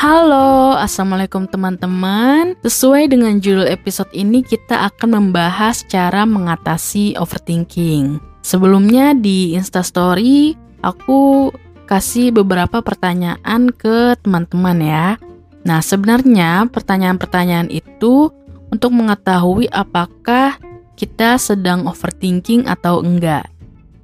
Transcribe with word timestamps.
Halo, 0.00 0.80
Assalamualaikum 0.80 1.44
teman-teman. 1.44 2.56
Sesuai 2.64 3.12
dengan 3.12 3.36
judul 3.36 3.68
episode 3.68 4.08
ini 4.16 4.40
kita 4.40 4.88
akan 4.88 5.12
membahas 5.12 5.84
cara 5.84 6.24
mengatasi 6.24 7.20
overthinking. 7.20 8.16
Sebelumnya 8.40 9.12
di 9.12 9.52
instastory 9.52 10.56
aku 10.80 11.52
kasih 11.84 12.32
beberapa 12.32 12.80
pertanyaan 12.80 13.68
ke 13.76 14.16
teman-teman 14.24 14.80
ya. 14.80 15.08
Nah 15.68 15.84
sebenarnya 15.84 16.64
pertanyaan-pertanyaan 16.72 17.68
itu 17.68 18.32
untuk 18.72 18.96
mengetahui 18.96 19.68
apakah 19.68 20.56
kita 20.96 21.36
sedang 21.36 21.84
overthinking 21.84 22.64
atau 22.64 23.04
enggak 23.04 23.52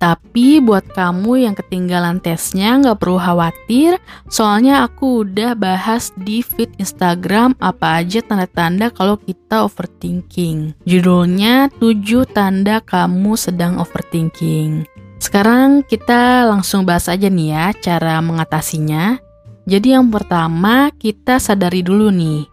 tapi 0.07 0.63
buat 0.63 0.87
kamu 0.95 1.51
yang 1.51 1.59
ketinggalan 1.59 2.23
tesnya 2.23 2.79
nggak 2.79 3.03
perlu 3.03 3.19
khawatir, 3.19 3.99
soalnya 4.31 4.87
aku 4.87 5.27
udah 5.27 5.59
bahas 5.59 6.15
di 6.15 6.47
feed 6.47 6.71
Instagram 6.79 7.59
apa 7.59 8.07
aja 8.07 8.23
tanda-tanda 8.23 8.95
kalau 8.95 9.19
kita 9.19 9.67
overthinking. 9.67 10.79
Judulnya 10.87 11.75
7 11.83 12.23
tanda 12.31 12.79
kamu 12.87 13.35
sedang 13.35 13.83
overthinking. 13.83 14.87
Sekarang 15.19 15.83
kita 15.83 16.47
langsung 16.47 16.87
bahas 16.87 17.11
aja 17.11 17.27
nih 17.27 17.51
ya 17.51 17.67
cara 17.75 18.23
mengatasinya. 18.23 19.19
Jadi 19.67 19.99
yang 19.99 20.15
pertama 20.15 20.95
kita 20.95 21.43
sadari 21.43 21.83
dulu 21.83 22.15
nih, 22.15 22.47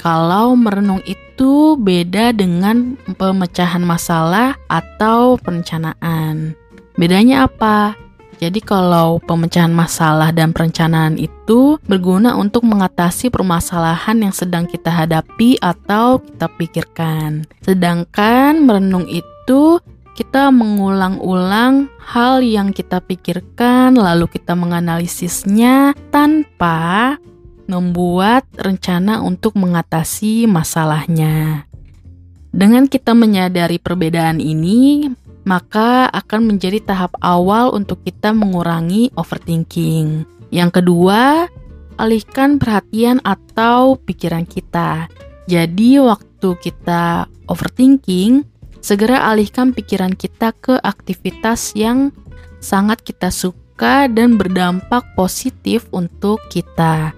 kalau 0.00 0.56
merenung 0.56 1.04
itu 1.04 1.76
beda 1.76 2.32
dengan 2.32 2.96
pemecahan 3.20 3.84
masalah 3.84 4.56
atau 4.72 5.36
perencanaan. 5.36 6.63
Bedanya 6.94 7.50
apa? 7.50 7.98
Jadi 8.38 8.60
kalau 8.60 9.22
pemecahan 9.22 9.70
masalah 9.70 10.34
dan 10.34 10.50
perencanaan 10.50 11.16
itu 11.16 11.78
berguna 11.86 12.34
untuk 12.34 12.66
mengatasi 12.66 13.30
permasalahan 13.30 14.26
yang 14.26 14.34
sedang 14.34 14.66
kita 14.66 14.90
hadapi 14.90 15.56
atau 15.62 16.18
kita 16.18 16.46
pikirkan. 16.58 17.46
Sedangkan 17.62 18.62
merenung 18.66 19.06
itu 19.06 19.78
kita 20.14 20.50
mengulang-ulang 20.54 21.90
hal 21.98 22.42
yang 22.42 22.70
kita 22.70 23.02
pikirkan 23.02 23.98
lalu 23.98 24.30
kita 24.30 24.54
menganalisisnya 24.54 25.94
tanpa 26.14 27.18
membuat 27.66 28.46
rencana 28.54 29.24
untuk 29.24 29.56
mengatasi 29.56 30.46
masalahnya. 30.46 31.66
Dengan 32.54 32.86
kita 32.86 33.18
menyadari 33.18 33.82
perbedaan 33.82 34.38
ini, 34.38 35.10
maka 35.44 36.08
akan 36.10 36.56
menjadi 36.56 36.80
tahap 36.82 37.12
awal 37.20 37.72
untuk 37.76 38.00
kita 38.02 38.32
mengurangi 38.32 39.12
overthinking. 39.14 40.24
Yang 40.48 40.70
kedua, 40.80 41.46
alihkan 42.00 42.56
perhatian 42.56 43.20
atau 43.22 44.00
pikiran 44.00 44.48
kita. 44.48 45.06
Jadi, 45.44 46.00
waktu 46.00 46.48
kita 46.64 47.28
overthinking, 47.52 48.48
segera 48.80 49.28
alihkan 49.28 49.76
pikiran 49.76 50.16
kita 50.16 50.56
ke 50.56 50.80
aktivitas 50.80 51.76
yang 51.76 52.08
sangat 52.64 53.04
kita 53.04 53.28
suka 53.28 54.08
dan 54.08 54.40
berdampak 54.40 55.04
positif 55.12 55.84
untuk 55.92 56.40
kita. 56.48 57.12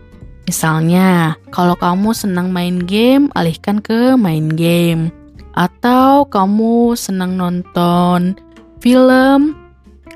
Misalnya, 0.47 1.39
kalau 1.51 1.75
kamu 1.79 2.15
senang 2.15 2.51
main 2.51 2.83
game, 2.83 3.31
alihkan 3.35 3.83
ke 3.83 4.15
main 4.15 4.51
game 4.51 5.11
atau 5.57 6.29
kamu 6.29 6.93
senang 6.95 7.35
nonton 7.41 8.37
film, 8.85 9.57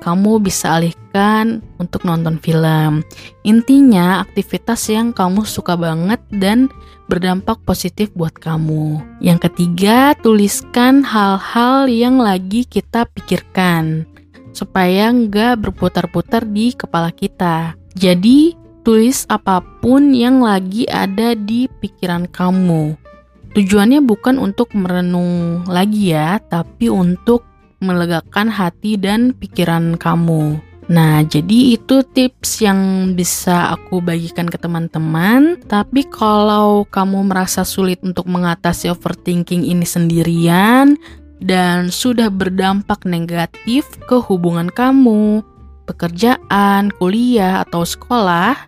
kamu 0.00 0.40
bisa 0.40 0.80
alihkan 0.80 1.60
untuk 1.80 2.04
nonton 2.04 2.40
film. 2.40 3.04
Intinya, 3.44 4.24
aktivitas 4.24 4.88
yang 4.88 5.12
kamu 5.12 5.44
suka 5.48 5.76
banget 5.76 6.20
dan 6.32 6.72
berdampak 7.10 7.60
positif 7.66 8.08
buat 8.14 8.32
kamu. 8.38 9.02
Yang 9.18 9.50
ketiga, 9.50 10.14
tuliskan 10.20 11.02
hal-hal 11.02 11.90
yang 11.90 12.22
lagi 12.22 12.62
kita 12.62 13.08
pikirkan 13.10 14.06
supaya 14.54 15.10
nggak 15.10 15.68
berputar-putar 15.68 16.46
di 16.46 16.72
kepala 16.72 17.10
kita. 17.10 17.74
Jadi, 17.98 18.54
tulis 18.86 19.28
apa 19.28 19.60
pun 19.82 20.14
yang 20.14 20.40
lagi 20.40 20.88
ada 20.88 21.36
di 21.36 21.66
pikiran 21.68 22.30
kamu. 22.30 23.09
Tujuannya 23.50 23.98
bukan 24.06 24.38
untuk 24.38 24.70
merenung 24.78 25.66
lagi 25.66 26.14
ya, 26.14 26.38
tapi 26.38 26.86
untuk 26.86 27.42
melegakan 27.82 28.46
hati 28.46 28.94
dan 28.94 29.34
pikiran 29.34 29.98
kamu. 29.98 30.62
Nah, 30.90 31.22
jadi 31.22 31.78
itu 31.78 32.02
tips 32.02 32.66
yang 32.66 33.12
bisa 33.14 33.74
aku 33.74 34.02
bagikan 34.02 34.50
ke 34.50 34.58
teman-teman. 34.58 35.58
Tapi 35.66 36.02
kalau 36.10 36.82
kamu 36.86 37.30
merasa 37.30 37.62
sulit 37.62 38.02
untuk 38.02 38.26
mengatasi 38.26 38.90
overthinking 38.90 39.62
ini 39.66 39.86
sendirian 39.86 40.98
dan 41.38 41.94
sudah 41.94 42.26
berdampak 42.26 43.06
negatif 43.06 43.86
ke 44.10 44.18
hubungan 44.18 44.66
kamu, 44.66 45.46
pekerjaan, 45.86 46.90
kuliah, 46.98 47.62
atau 47.62 47.86
sekolah, 47.86 48.58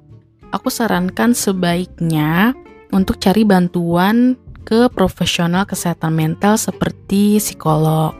aku 0.54 0.70
sarankan 0.70 1.34
sebaiknya 1.34 2.54
untuk 2.94 3.18
cari 3.18 3.42
bantuan 3.42 4.38
ke 4.64 4.88
profesional 4.90 5.68
kesehatan 5.68 6.14
mental 6.14 6.56
seperti 6.56 7.36
psikolog. 7.42 8.16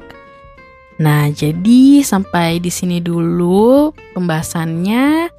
Nah, 1.00 1.32
jadi 1.32 2.04
sampai 2.04 2.62
di 2.62 2.70
sini 2.70 3.03
dulu 3.03 3.91
pembahasannya. 4.14 5.32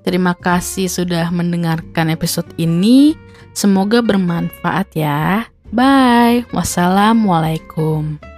Terima 0.00 0.32
kasih 0.32 0.88
sudah 0.88 1.28
mendengarkan 1.28 2.08
episode 2.08 2.48
ini. 2.56 3.12
Semoga 3.52 4.00
bermanfaat 4.00 4.96
ya. 4.96 5.44
Bye. 5.68 6.48
Wassalamualaikum. 6.56 8.29